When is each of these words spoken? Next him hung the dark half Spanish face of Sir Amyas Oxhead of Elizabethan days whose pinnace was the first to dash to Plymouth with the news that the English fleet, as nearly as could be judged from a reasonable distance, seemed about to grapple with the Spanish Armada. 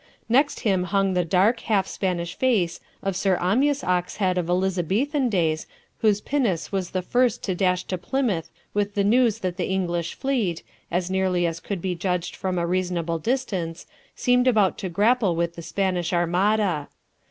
Next 0.27 0.61
him 0.61 0.85
hung 0.85 1.13
the 1.13 1.23
dark 1.23 1.59
half 1.59 1.85
Spanish 1.85 2.33
face 2.33 2.79
of 3.03 3.15
Sir 3.15 3.37
Amyas 3.39 3.83
Oxhead 3.83 4.37
of 4.39 4.49
Elizabethan 4.49 5.29
days 5.29 5.67
whose 5.99 6.21
pinnace 6.21 6.71
was 6.71 6.89
the 6.89 7.03
first 7.03 7.43
to 7.43 7.53
dash 7.53 7.83
to 7.83 7.99
Plymouth 7.99 8.49
with 8.73 8.95
the 8.95 9.03
news 9.03 9.37
that 9.41 9.57
the 9.57 9.67
English 9.69 10.15
fleet, 10.15 10.63
as 10.89 11.11
nearly 11.11 11.45
as 11.45 11.59
could 11.59 11.83
be 11.83 11.93
judged 11.93 12.35
from 12.35 12.57
a 12.57 12.65
reasonable 12.65 13.19
distance, 13.19 13.85
seemed 14.15 14.47
about 14.47 14.75
to 14.79 14.89
grapple 14.89 15.35
with 15.35 15.53
the 15.55 15.61
Spanish 15.61 16.11
Armada. 16.13 16.87